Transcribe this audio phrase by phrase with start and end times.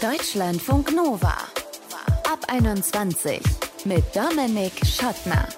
[0.00, 1.34] Deutschlandfunk Nova.
[2.30, 3.40] Ab 21
[3.86, 5.48] mit Dominik Schottner.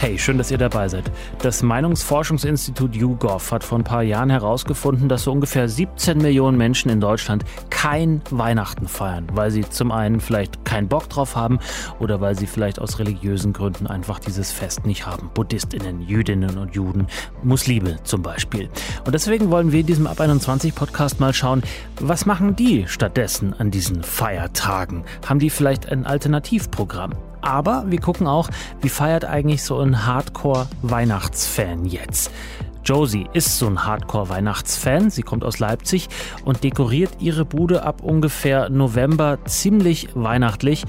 [0.00, 1.12] Hey, schön, dass ihr dabei seid.
[1.42, 6.90] Das Meinungsforschungsinstitut YouGov hat vor ein paar Jahren herausgefunden, dass so ungefähr 17 Millionen Menschen
[6.90, 11.58] in Deutschland kein Weihnachten feiern, weil sie zum einen vielleicht keinen Bock drauf haben
[11.98, 15.28] oder weil sie vielleicht aus religiösen Gründen einfach dieses Fest nicht haben.
[15.34, 17.06] Buddhistinnen, Jüdinnen und Juden,
[17.42, 18.70] Muslime zum Beispiel.
[19.04, 21.62] Und deswegen wollen wir in diesem Ab 21 Podcast mal schauen,
[22.00, 25.04] was machen die stattdessen an diesen Feiertagen?
[25.26, 27.12] Haben die vielleicht ein Alternativprogramm?
[27.40, 28.48] Aber wir gucken auch,
[28.80, 32.30] wie feiert eigentlich so ein Hardcore-Weihnachtsfan jetzt.
[32.84, 35.10] Josie ist so ein Hardcore-Weihnachtsfan.
[35.10, 36.08] Sie kommt aus Leipzig
[36.44, 40.84] und dekoriert ihre Bude ab ungefähr November ziemlich weihnachtlich.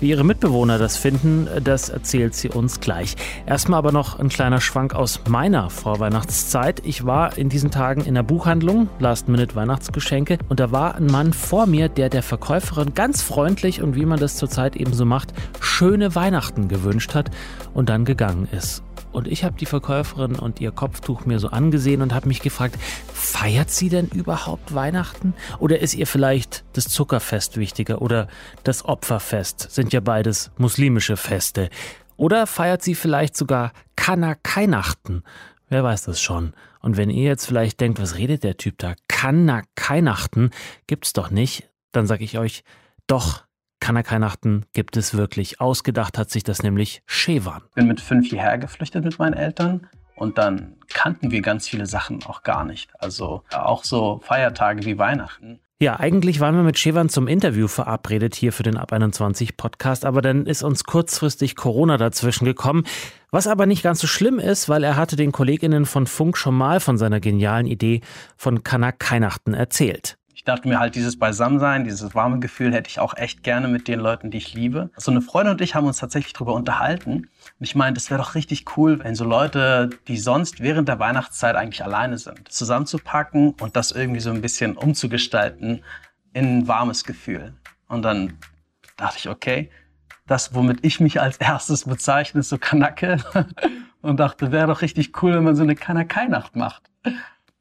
[0.00, 3.16] Wie ihre Mitbewohner das finden, das erzählt sie uns gleich.
[3.44, 6.80] Erstmal aber noch ein kleiner Schwank aus meiner Vorweihnachtszeit.
[6.86, 11.66] Ich war in diesen Tagen in der Buchhandlung, Last-Minute-Weihnachtsgeschenke, und da war ein Mann vor
[11.66, 16.14] mir, der der Verkäuferin ganz freundlich und wie man das zurzeit eben so macht, schöne
[16.14, 17.30] Weihnachten gewünscht hat
[17.74, 18.82] und dann gegangen ist.
[19.12, 22.76] Und ich habe die Verkäuferin und ihr Kopftuch mir so angesehen und habe mich gefragt,
[23.12, 25.34] feiert sie denn überhaupt Weihnachten?
[25.58, 28.28] Oder ist ihr vielleicht das Zuckerfest wichtiger oder
[28.62, 29.70] das Opferfest?
[29.70, 31.70] Sind ja beides muslimische Feste.
[32.16, 35.24] Oder feiert sie vielleicht sogar Kanakainachten?
[35.68, 36.52] Wer weiß das schon?
[36.80, 38.94] Und wenn ihr jetzt vielleicht denkt, was redet der Typ da?
[39.08, 40.50] Kanakainachten
[40.86, 42.64] gibt's doch nicht, dann sag ich euch,
[43.06, 43.44] doch,
[43.90, 45.60] Kanakainachten gibt es wirklich.
[45.60, 47.62] Ausgedacht hat sich das nämlich Shevan.
[47.70, 51.86] Ich bin mit fünf hierher geflüchtet mit meinen Eltern und dann kannten wir ganz viele
[51.86, 52.92] Sachen auch gar nicht.
[53.00, 55.58] Also auch so Feiertage wie Weihnachten.
[55.80, 60.04] Ja, eigentlich waren wir mit Shevan zum Interview verabredet hier für den Ab 21 Podcast,
[60.04, 62.84] aber dann ist uns kurzfristig Corona dazwischen gekommen.
[63.32, 66.54] Was aber nicht ganz so schlimm ist, weil er hatte den KollegInnen von Funk schon
[66.54, 68.02] mal von seiner genialen Idee
[68.36, 73.16] von Kanak-Weihnachten erzählt ich dachte mir halt, dieses Beisammensein, dieses warme Gefühl hätte ich auch
[73.16, 74.90] echt gerne mit den Leuten, die ich liebe.
[74.96, 77.12] So eine Freundin und ich haben uns tatsächlich darüber unterhalten.
[77.14, 80.98] Und ich meine, das wäre doch richtig cool, wenn so Leute, die sonst während der
[80.98, 85.84] Weihnachtszeit eigentlich alleine sind, zusammenzupacken und das irgendwie so ein bisschen umzugestalten
[86.32, 87.54] in ein warmes Gefühl.
[87.88, 88.38] Und dann
[88.96, 89.70] dachte ich, okay,
[90.26, 93.18] das, womit ich mich als erstes bezeichne, ist so Kanacke.
[94.02, 96.82] und dachte, wäre doch richtig cool, wenn man so eine Kanakai-Nacht macht.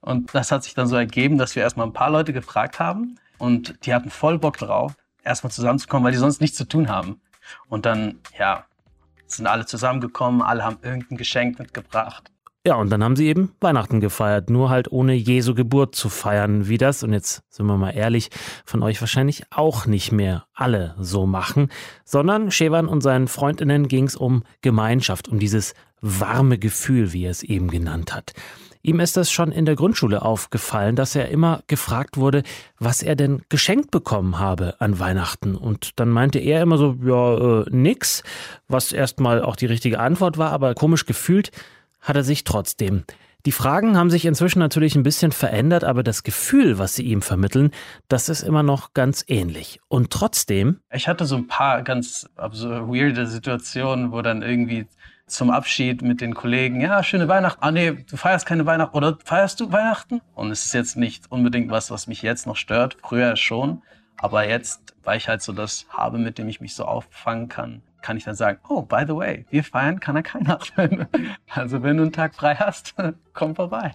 [0.01, 3.15] Und das hat sich dann so ergeben, dass wir erstmal ein paar Leute gefragt haben
[3.37, 7.21] und die hatten voll Bock drauf, erstmal zusammenzukommen, weil die sonst nichts zu tun haben.
[7.67, 8.65] Und dann, ja,
[9.27, 12.31] sind alle zusammengekommen, alle haben irgendein Geschenk mitgebracht.
[12.65, 16.67] Ja, und dann haben sie eben Weihnachten gefeiert, nur halt ohne Jesu Geburt zu feiern,
[16.67, 18.29] wie das, und jetzt sind wir mal ehrlich,
[18.65, 21.71] von euch wahrscheinlich auch nicht mehr alle so machen,
[22.03, 27.31] sondern Shevan und seinen Freundinnen ging es um Gemeinschaft, um dieses warme Gefühl, wie er
[27.31, 28.33] es eben genannt hat.
[28.81, 32.43] Ihm ist das schon in der Grundschule aufgefallen, dass er immer gefragt wurde,
[32.79, 35.55] was er denn geschenkt bekommen habe an Weihnachten.
[35.55, 38.23] Und dann meinte er immer so, ja, äh, nix,
[38.69, 41.51] was erstmal auch die richtige Antwort war, aber komisch gefühlt
[41.99, 43.03] hat er sich trotzdem.
[43.45, 47.21] Die Fragen haben sich inzwischen natürlich ein bisschen verändert, aber das Gefühl, was sie ihm
[47.21, 47.71] vermitteln,
[48.09, 49.79] das ist immer noch ganz ähnlich.
[49.87, 50.79] Und trotzdem.
[50.91, 54.87] Ich hatte so ein paar ganz weirde Situationen, wo dann irgendwie
[55.31, 57.61] zum Abschied mit den Kollegen, ja, schöne Weihnachten.
[57.61, 60.21] Ah nee, du feierst keine Weihnachten oder feierst du Weihnachten?
[60.35, 63.81] Und es ist jetzt nicht unbedingt was, was mich jetzt noch stört, früher schon.
[64.17, 67.81] Aber jetzt, weil ich halt so das habe, mit dem ich mich so auffangen kann,
[68.01, 71.07] kann ich dann sagen, oh, by the way, wir feiern Weihnachten.
[71.49, 72.95] Also wenn du einen Tag frei hast,
[73.33, 73.93] komm vorbei.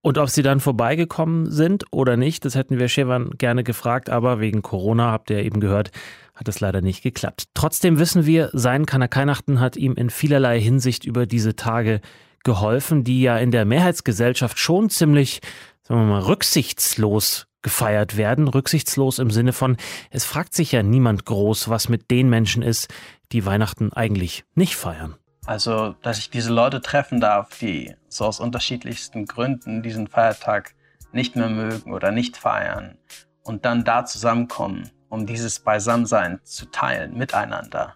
[0.00, 4.38] Und ob sie dann vorbeigekommen sind oder nicht, das hätten wir Shevan gerne gefragt, aber
[4.38, 5.90] wegen Corona, habt ihr eben gehört,
[6.34, 7.44] hat es leider nicht geklappt.
[7.54, 12.00] Trotzdem wissen wir, sein Kanakainachten hat ihm in vielerlei Hinsicht über diese Tage
[12.44, 15.40] geholfen, die ja in der Mehrheitsgesellschaft schon ziemlich,
[15.82, 18.46] sagen wir mal, rücksichtslos gefeiert werden.
[18.46, 19.76] Rücksichtslos im Sinne von,
[20.10, 22.88] es fragt sich ja niemand groß, was mit den Menschen ist,
[23.32, 25.16] die Weihnachten eigentlich nicht feiern.
[25.48, 30.74] Also, dass ich diese Leute treffen darf, die so aus unterschiedlichsten Gründen diesen Feiertag
[31.10, 32.98] nicht mehr mögen oder nicht feiern
[33.44, 37.94] und dann da zusammenkommen um dieses Beisammensein zu teilen miteinander,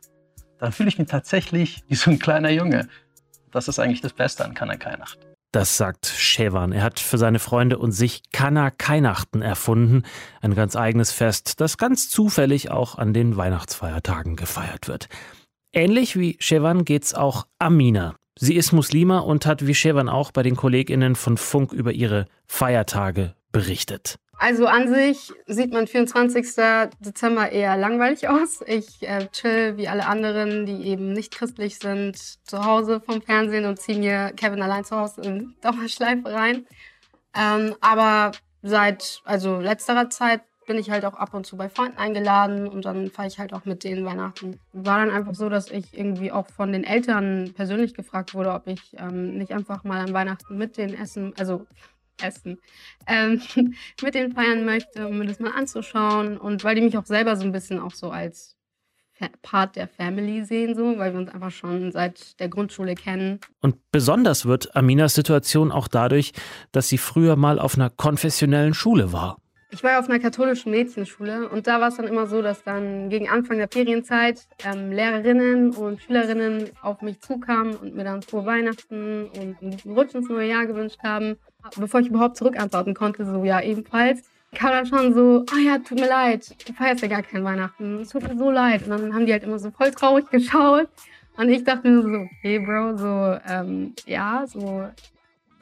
[0.59, 2.89] dann fühle ich mich tatsächlich wie so ein kleiner Junge.
[3.51, 5.19] Das ist eigentlich das Beste an Kanakainacht.
[5.53, 6.73] Das sagt Shevan.
[6.73, 10.05] Er hat für seine Freunde und sich Kanakainachten erfunden.
[10.41, 15.11] Ein ganz eigenes Fest, das ganz zufällig auch an den Weihnachtsfeiertagen gefeiert wird.
[15.75, 18.15] Ähnlich wie Shevan geht's auch Amina.
[18.39, 22.27] Sie ist Muslima und hat wie Shevan auch bei den KollegInnen von Funk über ihre
[22.47, 24.17] Feiertage berichtet.
[24.37, 26.47] Also an sich sieht mein 24.
[27.01, 28.61] Dezember eher langweilig aus.
[28.67, 33.65] Ich äh, chill wie alle anderen, die eben nicht christlich sind, zu Hause vom Fernsehen
[33.65, 36.67] und ziehe mir Kevin allein zu Hause in Dauerschleife rein.
[37.35, 38.33] Ähm, aber
[38.63, 40.43] seit, also letzterer Zeit
[40.73, 43.53] bin ich halt auch ab und zu bei Freunden eingeladen und dann fahre ich halt
[43.53, 44.59] auch mit denen Weihnachten.
[44.73, 48.67] War dann einfach so, dass ich irgendwie auch von den Eltern persönlich gefragt wurde, ob
[48.67, 51.67] ich ähm, nicht einfach mal an Weihnachten mit denen essen, also
[52.23, 52.59] essen,
[53.07, 53.43] ähm,
[54.01, 56.39] mit denen feiern möchte, um mir das mal anzuschauen.
[56.39, 58.57] Und weil die mich auch selber so ein bisschen auch so als
[59.43, 63.41] Part der Family sehen, so, weil wir uns einfach schon seit der Grundschule kennen.
[63.61, 66.33] Und besonders wird Aminas Situation auch dadurch,
[66.73, 69.42] dass sie früher mal auf einer konfessionellen Schule war.
[69.73, 73.09] Ich war auf einer katholischen Mädchenschule und da war es dann immer so, dass dann
[73.09, 78.45] gegen Anfang der Ferienzeit ähm, Lehrerinnen und Schülerinnen auf mich zukamen und mir dann frohe
[78.45, 81.37] Weihnachten und einen guten Rutsch ins neue Jahr gewünscht haben.
[81.79, 84.23] Bevor ich überhaupt zurückantworten konnte, so ja ebenfalls,
[84.55, 87.43] kam dann schon so, ah oh ja, tut mir leid, du feierst ja gar kein
[87.43, 88.83] Weihnachten, es tut mir so leid.
[88.83, 90.89] Und dann haben die halt immer so voll traurig geschaut
[91.37, 94.89] und ich dachte mir so, hey Bro, so, ähm, ja, so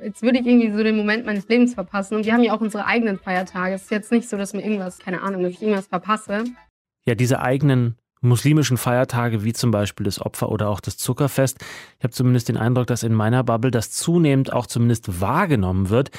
[0.03, 2.17] jetzt würde ich irgendwie so den Moment meines Lebens verpassen.
[2.17, 3.75] Und wir haben ja auch unsere eigenen Feiertage.
[3.75, 6.45] Es ist jetzt nicht so, dass mir irgendwas, keine Ahnung, dass ich irgendwas verpasse.
[7.07, 11.59] Ja, diese eigenen muslimischen Feiertage wie zum Beispiel das Opfer oder auch das Zuckerfest.
[11.99, 16.11] Ich habe zumindest den Eindruck, dass in meiner Bubble das zunehmend auch zumindest wahrgenommen wird.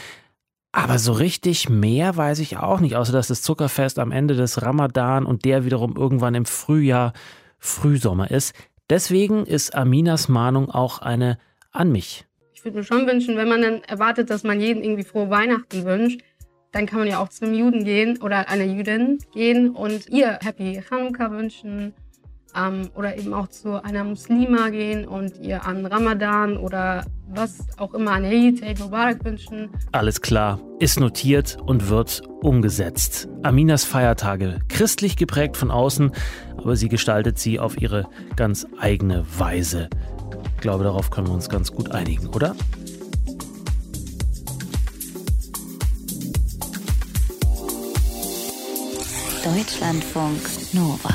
[0.71, 4.61] Aber so richtig mehr weiß ich auch nicht, außer dass das Zuckerfest am Ende des
[4.61, 7.13] Ramadan und der wiederum irgendwann im Frühjahr,
[7.59, 8.55] Frühsommer ist.
[8.89, 11.37] Deswegen ist Aminas Mahnung auch eine
[11.71, 15.03] an mich ich würde mir schon wünschen, wenn man dann erwartet, dass man jeden irgendwie
[15.03, 16.21] frohe Weihnachten wünscht,
[16.71, 20.81] dann kann man ja auch zum Juden gehen oder einer Jüdin gehen und ihr Happy
[20.87, 21.93] Chanukka wünschen.
[22.53, 27.93] Ähm, oder eben auch zu einer Muslima gehen und ihr an Ramadan oder was auch
[27.93, 29.69] immer an Eid, Eid Mubarak wünschen.
[29.93, 33.29] Alles klar, ist notiert und wird umgesetzt.
[33.41, 36.11] Aminas Feiertage, christlich geprägt von außen,
[36.57, 39.89] aber sie gestaltet sie auf ihre ganz eigene Weise.
[40.61, 42.55] Ich glaube, darauf können wir uns ganz gut einigen, oder?
[49.43, 50.39] Deutschlandfunk
[50.73, 51.09] Nova.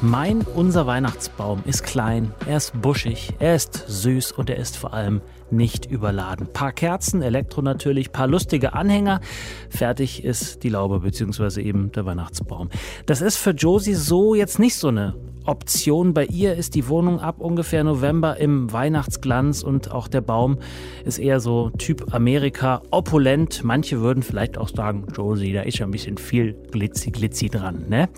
[0.00, 4.94] Mein, unser Weihnachtsbaum ist klein, er ist buschig, er ist süß und er ist vor
[4.94, 6.50] allem nicht überladen.
[6.54, 9.20] Paar Kerzen, Elektro natürlich, paar lustige Anhänger.
[9.68, 11.60] Fertig ist die Laube bzw.
[11.60, 12.70] eben der Weihnachtsbaum.
[13.04, 15.14] Das ist für Josie so jetzt nicht so eine
[15.46, 16.14] Option.
[16.14, 20.58] Bei ihr ist die Wohnung ab ungefähr November im Weihnachtsglanz und auch der Baum
[21.04, 23.64] ist eher so Typ Amerika, opulent.
[23.64, 27.86] Manche würden vielleicht auch sagen, Josie, da ist ja ein bisschen viel Glitzi, Glitzi dran.
[27.88, 28.08] Ne?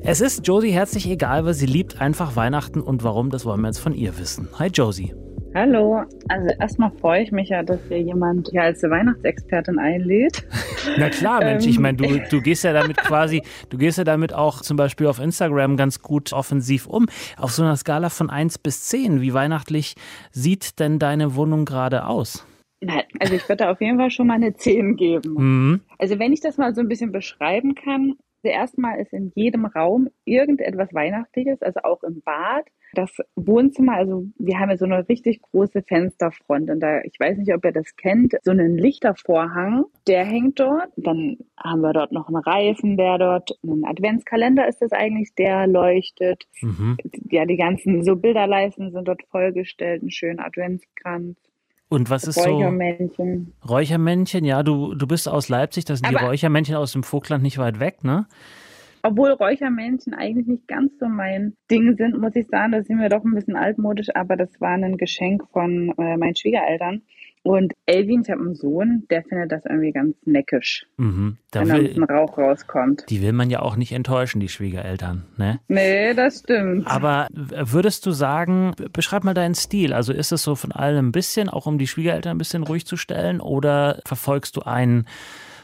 [0.00, 3.68] Es ist Josie herzlich egal, weil sie liebt einfach Weihnachten und warum, das wollen wir
[3.68, 4.48] jetzt von ihr wissen.
[4.58, 5.14] Hi Josie.
[5.54, 10.46] Hallo, also erstmal freue ich mich ja, dass hier jemand hier als Weihnachtsexpertin einlädt.
[10.96, 12.22] Na klar, Mensch, ich meine, du, ähm.
[12.30, 16.00] du gehst ja damit quasi, du gehst ja damit auch zum Beispiel auf Instagram ganz
[16.00, 17.06] gut offensiv um.
[17.36, 19.94] Auf so einer Skala von 1 bis 10, wie weihnachtlich
[20.30, 22.46] sieht denn deine Wohnung gerade aus?
[22.80, 25.34] Nein, also ich würde da auf jeden Fall schon mal eine 10 geben.
[25.34, 25.80] Mhm.
[25.98, 28.14] Also wenn ich das mal so ein bisschen beschreiben kann,
[28.50, 32.66] erstmal ist in jedem Raum irgendetwas Weihnachtliches, also auch im Bad.
[32.94, 37.38] Das Wohnzimmer, also wir haben ja so eine richtig große Fensterfront und da, ich weiß
[37.38, 40.90] nicht, ob ihr das kennt, so einen Lichtervorhang, der hängt dort.
[40.96, 45.66] Dann haben wir dort noch einen Reifen, der dort, ein Adventskalender ist das eigentlich, der
[45.66, 46.44] leuchtet.
[46.60, 46.98] Mhm.
[47.30, 51.38] Ja, die ganzen so Bilderleisten sind dort vollgestellt, ein schöner Adventskranz.
[51.92, 53.52] Und was ist Räuchermännchen.
[53.60, 53.68] so?
[53.68, 57.42] Räuchermännchen, ja, du, du bist aus Leipzig, das sind Aber die Räuchermännchen aus dem Vogtland
[57.42, 58.26] nicht weit weg, ne?
[59.02, 63.10] Obwohl Räuchermännchen eigentlich nicht ganz so mein Ding sind, muss ich sagen, da sind wir
[63.10, 67.02] doch ein bisschen altmodisch, aber das war ein Geschenk von äh, meinen Schwiegereltern.
[67.44, 71.74] Und Elvin, ich habe einen Sohn, der findet das irgendwie ganz neckisch, mhm, wenn da
[71.74, 73.04] ein bisschen Rauch rauskommt.
[73.08, 75.58] Die will man ja auch nicht enttäuschen, die Schwiegereltern, ne?
[75.66, 76.86] Nee, das stimmt.
[76.86, 79.92] Aber würdest du sagen, beschreib mal deinen Stil.
[79.92, 82.86] Also ist es so von allem ein bisschen, auch um die Schwiegereltern ein bisschen ruhig
[82.86, 85.08] zu stellen, oder verfolgst du einen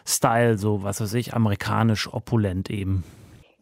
[0.05, 3.05] Style, so was weiß ich, amerikanisch opulent eben?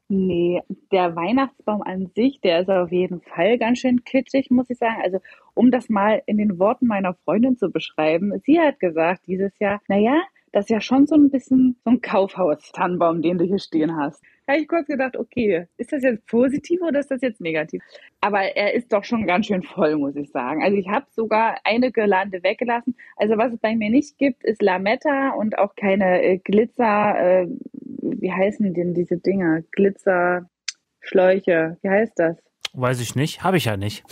[0.09, 4.79] Nee, der Weihnachtsbaum an sich, der ist auf jeden Fall ganz schön kitschig, muss ich
[4.79, 5.01] sagen.
[5.03, 5.19] Also,
[5.55, 9.81] um das mal in den Worten meiner Freundin zu beschreiben, sie hat gesagt dieses Jahr,
[9.89, 10.23] naja,
[10.53, 14.23] das ist ja schon so ein bisschen so ein Kaufhaus-Tannenbaum, den du hier stehen hast.
[14.49, 17.83] Habe ich kurz gedacht, okay, ist das jetzt positiv oder ist das jetzt negativ?
[18.21, 20.63] Aber er ist doch schon ganz schön voll, muss ich sagen.
[20.63, 22.95] Also ich habe sogar eine Girlande weggelassen.
[23.17, 27.49] Also was es bei mir nicht gibt, ist Lametta und auch keine äh, Glitzer, äh,
[27.73, 29.63] wie heißen denn diese Dinger?
[29.73, 31.79] Glitzerschläuche.
[31.83, 32.37] Wie heißt das?
[32.73, 33.43] Weiß ich nicht.
[33.43, 34.05] Habe ich ja nicht.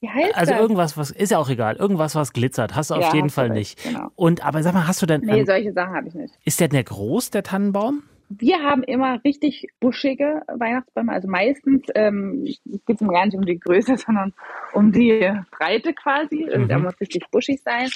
[0.00, 0.60] Wie heißt also das?
[0.60, 1.76] irgendwas, was ist ja auch egal.
[1.76, 3.82] Irgendwas, was glitzert, hast du ja, auf jeden Fall recht, nicht.
[3.82, 4.10] Genau.
[4.14, 5.22] Und aber sag mal, hast du denn?
[5.22, 6.34] Nee, ähm, solche Sachen habe ich nicht.
[6.44, 8.02] Ist der denn groß, der Tannenbaum?
[8.28, 11.12] Wir haben immer richtig buschige Weihnachtsbäume.
[11.12, 14.32] Also meistens ähm, geht es gar nicht um die Größe, sondern
[14.72, 16.44] um die Breite quasi.
[16.46, 16.68] Also mhm.
[16.68, 17.88] Der muss richtig buschig sein.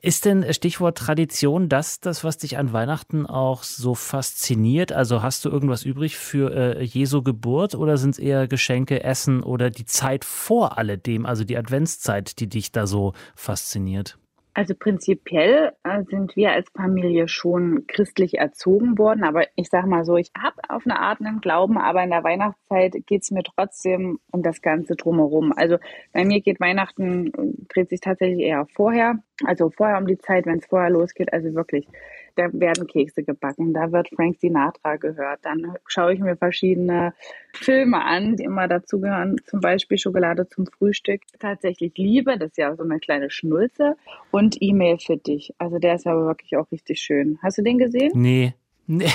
[0.00, 4.92] Ist denn Stichwort Tradition das, das, was dich an Weihnachten auch so fasziniert?
[4.92, 9.42] Also hast du irgendwas übrig für äh, Jesu Geburt oder sind es eher Geschenke, Essen
[9.42, 14.18] oder die Zeit vor alledem, also die Adventszeit, die dich da so fasziniert?
[14.56, 20.04] Also prinzipiell äh, sind wir als Familie schon christlich erzogen worden, aber ich sage mal
[20.04, 23.42] so, ich habe auf eine Art einen Glauben, aber in der Weihnachtszeit geht es mir
[23.42, 25.52] trotzdem um das Ganze drumherum.
[25.56, 25.78] Also
[26.12, 27.32] bei mir geht Weihnachten,
[27.68, 31.52] dreht sich tatsächlich eher vorher, also vorher um die Zeit, wenn es vorher losgeht, also
[31.54, 31.88] wirklich
[32.36, 35.40] da werden Kekse gebacken, da wird Frank Sinatra gehört.
[35.42, 37.14] Dann schaue ich mir verschiedene
[37.52, 41.22] Filme an, die immer dazugehören, zum Beispiel Schokolade zum Frühstück.
[41.38, 43.96] Tatsächlich Liebe, das ist ja so eine kleine Schnulze.
[44.30, 45.54] Und E-Mail für dich.
[45.58, 47.38] Also der ist aber wirklich auch richtig schön.
[47.42, 48.12] Hast du den gesehen?
[48.14, 48.54] Nee.
[48.86, 49.08] Nee.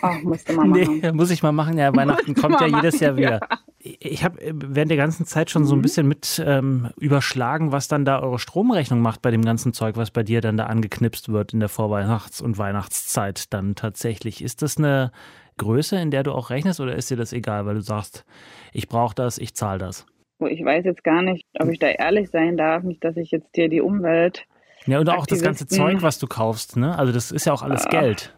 [0.00, 1.00] Ach, musst du mal machen.
[1.02, 1.76] Nee, muss ich mal machen.
[1.76, 3.40] Ja, Weihnachten kommt ja jedes Jahr wieder.
[3.40, 5.82] Ja ich habe äh, während der ganzen Zeit schon so ein mhm.
[5.82, 10.10] bisschen mit ähm, überschlagen, was dann da eure Stromrechnung macht bei dem ganzen Zeug, was
[10.10, 14.42] bei dir dann da angeknipst wird in der Vorweihnachts- und Weihnachtszeit dann tatsächlich.
[14.42, 15.12] Ist das eine
[15.56, 18.24] Größe, in der du auch rechnest oder ist dir das egal, weil du sagst,
[18.72, 20.06] ich brauche das, ich zahle das?
[20.38, 23.30] Oh, ich weiß jetzt gar nicht, ob ich da ehrlich sein darf, nicht, dass ich
[23.30, 24.46] jetzt dir die Umwelt.
[24.86, 26.98] Ja, und auch das ganze Zeug, was du kaufst, ne?
[26.98, 27.90] Also das ist ja auch alles ah.
[27.90, 28.34] Geld.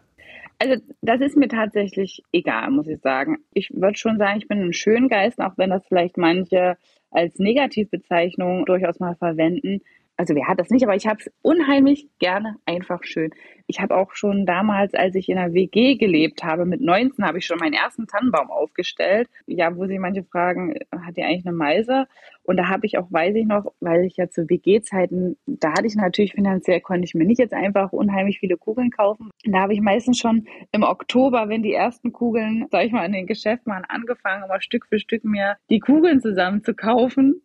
[0.59, 3.37] Also das ist mir tatsächlich egal, muss ich sagen.
[3.53, 6.77] Ich würde schon sagen, ich bin ein Schöngeist, auch wenn das vielleicht manche
[7.11, 9.81] als Negativbezeichnung durchaus mal verwenden.
[10.15, 13.31] Also wer hat das nicht, aber ich habe es unheimlich gerne einfach schön.
[13.65, 17.39] Ich habe auch schon damals, als ich in einer WG gelebt habe, mit 19 habe
[17.39, 19.27] ich schon meinen ersten Tannenbaum aufgestellt.
[19.47, 22.07] Ja, wo sich manche fragen, hat die eigentlich eine Meise?
[22.43, 25.87] Und da habe ich auch, weiß ich noch, weil ich ja zu WG-Zeiten, da hatte
[25.87, 29.31] ich natürlich finanziell, konnte ich mir nicht jetzt einfach unheimlich viele Kugeln kaufen.
[29.45, 33.13] Da habe ich meistens schon im Oktober, wenn die ersten Kugeln, sag ich mal, in
[33.13, 37.41] den Geschäften waren, angefangen, immer Stück für Stück mir die Kugeln zusammen zu kaufen.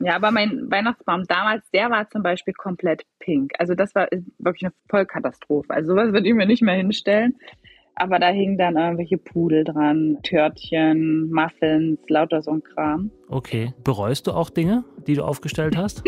[0.00, 3.52] Ja, aber mein Weihnachtsbaum damals, der war zum Beispiel komplett pink.
[3.58, 5.72] Also das war wirklich eine Vollkatastrophe.
[5.72, 7.36] Also sowas würde ich mir nicht mehr hinstellen.
[8.00, 13.10] Aber da hingen dann irgendwelche Pudel dran, Törtchen, Muffins, lauter so ein Kram.
[13.28, 13.74] Okay.
[13.84, 16.02] Bereust du auch Dinge, die du aufgestellt hast?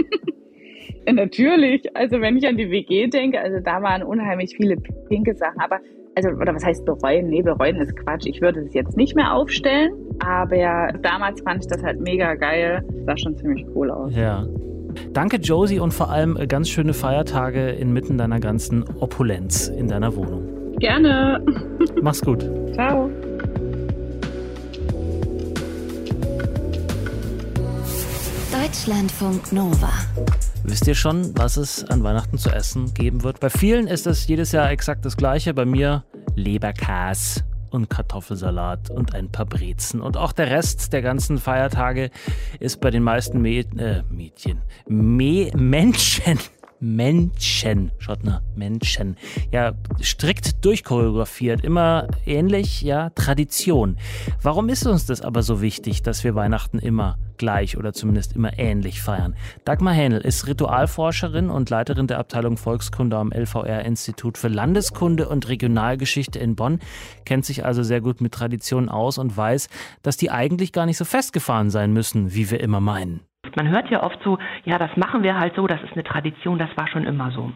[1.12, 1.94] Natürlich.
[1.94, 4.76] Also wenn ich an die WG denke, also da waren unheimlich viele
[5.10, 5.60] pinke Sachen.
[5.60, 5.80] Aber,
[6.14, 7.28] also, oder was heißt bereuen?
[7.28, 8.24] Nee, bereuen ist Quatsch.
[8.24, 9.92] Ich würde es jetzt nicht mehr aufstellen.
[10.24, 12.82] Aber damals fand ich das halt mega geil.
[13.04, 14.16] Sah schon ziemlich cool aus.
[14.16, 14.46] Ja.
[15.12, 20.51] Danke, Josie, und vor allem ganz schöne Feiertage inmitten deiner ganzen Opulenz in deiner Wohnung.
[20.82, 21.40] Gerne.
[22.02, 22.40] Mach's gut.
[22.74, 23.08] Ciao.
[28.50, 29.92] Deutschlandfunk Nova.
[30.64, 33.38] Wisst ihr schon, was es an Weihnachten zu essen geben wird?
[33.38, 35.54] Bei vielen ist es jedes Jahr exakt das gleiche.
[35.54, 36.02] Bei mir
[36.34, 40.00] Leberkäse und Kartoffelsalat und ein paar Brezen.
[40.00, 42.10] Und auch der Rest der ganzen Feiertage
[42.58, 44.58] ist bei den meisten Mäd äh, Mädchen,
[44.88, 46.40] Me Menschen
[46.82, 49.16] Menschen, Schottner, Menschen,
[49.52, 49.72] ja,
[50.02, 53.96] strikt durchchoreografiert, immer ähnlich, ja, Tradition.
[54.42, 58.58] Warum ist uns das aber so wichtig, dass wir Weihnachten immer gleich oder zumindest immer
[58.58, 59.36] ähnlich feiern?
[59.64, 66.40] Dagmar Hähnel ist Ritualforscherin und Leiterin der Abteilung Volkskunde am LVR-Institut für Landeskunde und Regionalgeschichte
[66.40, 66.80] in Bonn,
[67.24, 69.68] kennt sich also sehr gut mit Traditionen aus und weiß,
[70.02, 73.20] dass die eigentlich gar nicht so festgefahren sein müssen, wie wir immer meinen.
[73.56, 76.58] Man hört ja oft so, ja, das machen wir halt so, das ist eine Tradition,
[76.58, 77.52] das war schon immer so.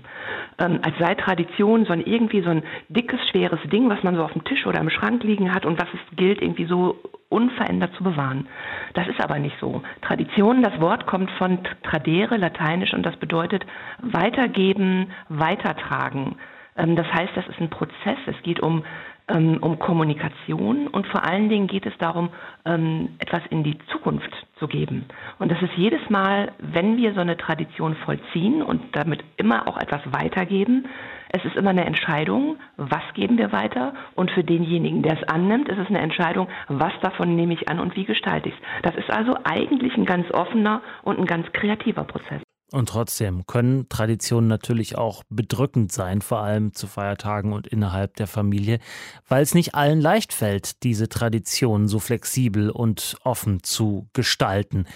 [0.58, 4.22] Ähm, als sei Tradition so ein irgendwie so ein dickes, schweres Ding, was man so
[4.22, 6.96] auf dem Tisch oder im Schrank liegen hat und was es gilt, irgendwie so
[7.28, 8.46] unverändert zu bewahren.
[8.94, 9.82] Das ist aber nicht so.
[10.02, 13.66] Tradition, das Wort kommt von tradere, lateinisch, und das bedeutet
[14.00, 16.36] weitergeben, weitertragen.
[16.76, 18.18] Ähm, das heißt, das ist ein Prozess.
[18.26, 18.84] Es geht um
[19.28, 22.30] ähm, um Kommunikation und vor allen Dingen geht es darum,
[22.64, 25.06] ähm, etwas in die Zukunft zu geben.
[25.38, 29.78] Und das ist jedes Mal, wenn wir so eine Tradition vollziehen und damit immer auch
[29.78, 30.86] etwas weitergeben,
[31.30, 35.68] es ist immer eine Entscheidung, was geben wir weiter und für denjenigen, der es annimmt,
[35.68, 38.82] ist es eine Entscheidung, was davon nehme ich an und wie gestalte ich es.
[38.82, 42.45] Das ist also eigentlich ein ganz offener und ein ganz kreativer Prozess.
[42.72, 48.26] Und trotzdem können Traditionen natürlich auch bedrückend sein, vor allem zu Feiertagen und innerhalb der
[48.26, 48.80] Familie,
[49.28, 54.86] weil es nicht allen leicht fällt, diese Traditionen so flexibel und offen zu gestalten.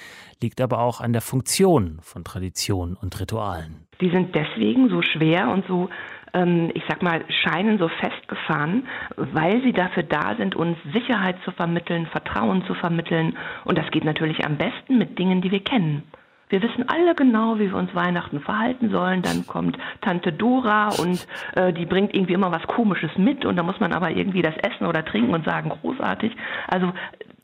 [0.42, 3.86] Liegt aber auch an der Funktion von Traditionen und Ritualen.
[4.00, 5.88] Die sind deswegen so schwer und so
[6.32, 8.86] ähm, ich sag mal, scheinen so festgefahren,
[9.16, 13.36] weil sie dafür da sind, uns Sicherheit zu vermitteln, Vertrauen zu vermitteln.
[13.64, 16.04] Und das geht natürlich am besten mit Dingen, die wir kennen.
[16.50, 19.22] Wir wissen alle genau, wie wir uns Weihnachten verhalten sollen.
[19.22, 23.62] Dann kommt Tante Dora und äh, die bringt irgendwie immer was Komisches mit und da
[23.62, 26.36] muss man aber irgendwie das essen oder trinken und sagen, großartig.
[26.66, 26.92] Also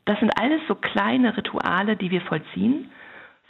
[0.05, 2.91] das sind alles so kleine Rituale, die wir vollziehen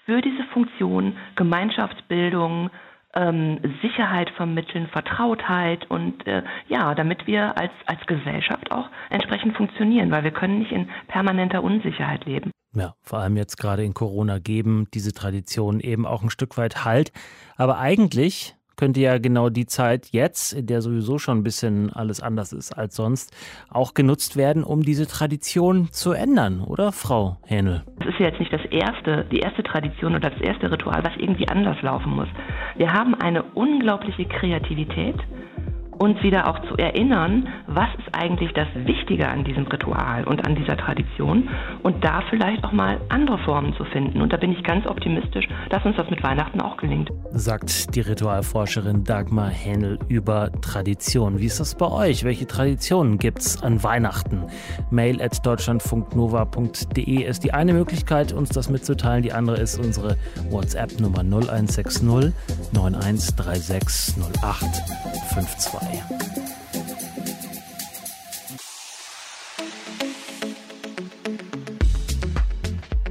[0.05, 2.69] für diese Funktion Gemeinschaftsbildung,
[3.15, 10.11] ähm, Sicherheit vermitteln, Vertrautheit und äh, ja, damit wir als, als Gesellschaft auch entsprechend funktionieren,
[10.11, 12.51] weil wir können nicht in permanenter Unsicherheit leben.
[12.73, 16.85] Ja, vor allem jetzt gerade in Corona geben diese Traditionen eben auch ein Stück weit
[16.85, 17.11] Halt.
[17.55, 22.21] Aber eigentlich könnte ja genau die Zeit jetzt, in der sowieso schon ein bisschen alles
[22.21, 23.35] anders ist als sonst,
[23.69, 27.83] auch genutzt werden, um diese Tradition zu ändern, oder Frau Hähnel?
[27.97, 31.13] Das ist ja jetzt nicht das erste, die erste Tradition oder das erste Ritual, was
[31.17, 32.27] irgendwie anders laufen muss.
[32.75, 35.15] Wir haben eine unglaubliche Kreativität
[35.99, 37.47] uns wieder auch zu erinnern,
[37.77, 41.47] was ist eigentlich das Wichtige an diesem Ritual und an dieser Tradition
[41.83, 44.19] und da vielleicht auch mal andere Formen zu finden.
[44.19, 47.11] Und da bin ich ganz optimistisch, dass uns das mit Weihnachten auch gelingt.
[47.33, 51.37] Sagt die Ritualforscherin Dagmar Hähnel über Tradition.
[51.37, 52.23] Wie ist das bei euch?
[52.23, 54.45] Welche Traditionen gibt es an Weihnachten?
[54.89, 59.21] Mail at deutschlandfunknova.de ist die eine Möglichkeit, uns das mitzuteilen.
[59.21, 60.17] Die andere ist unsere
[60.49, 62.33] WhatsApp-Nummer 0160
[62.73, 66.66] 9136 0852.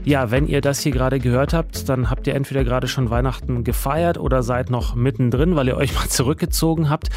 [0.07, 3.65] Ja, wenn ihr das hier gerade gehört habt, dann habt ihr entweder gerade schon Weihnachten
[3.65, 7.09] gefeiert oder seid noch mittendrin, weil ihr euch mal zurückgezogen habt.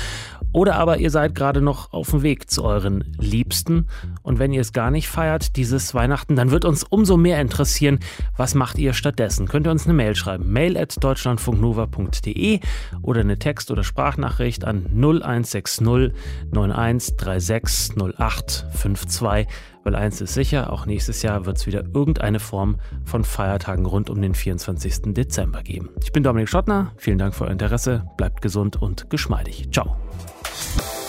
[0.51, 3.87] Oder aber ihr seid gerade noch auf dem Weg zu euren Liebsten.
[4.23, 7.99] Und wenn ihr es gar nicht feiert, dieses Weihnachten, dann wird uns umso mehr interessieren,
[8.37, 9.47] was macht ihr stattdessen?
[9.47, 10.51] Könnt ihr uns eine Mail schreiben?
[10.51, 12.59] Mail at deutschlandfunknova.de
[13.01, 16.13] oder eine Text- oder Sprachnachricht an 0160
[16.51, 19.47] 9136 0852.
[19.83, 24.09] Weil eins ist sicher, auch nächstes Jahr wird es wieder irgendeine Form von Feiertagen rund
[24.09, 25.13] um den 24.
[25.13, 25.89] Dezember geben.
[26.03, 29.69] Ich bin Dominik Schottner, vielen Dank für euer Interesse, bleibt gesund und geschmeidig.
[29.71, 29.95] Ciao.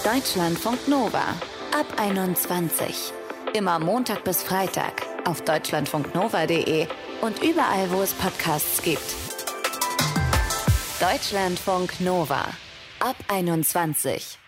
[0.04, 1.22] Deutschlandfunk Nova
[1.72, 3.12] ab 21.
[3.54, 6.86] Immer Montag bis Freitag auf deutschlandfunknova.de
[7.20, 9.14] und überall, wo es Podcasts gibt.
[11.00, 12.44] Deutschlandfunk Nova
[13.00, 14.39] ab 21.